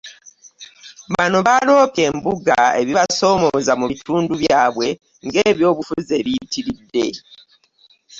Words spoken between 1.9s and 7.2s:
embuga ebibasoomooza mu bitundu byabwe ng'ebyobufuzi ebiyitiridde.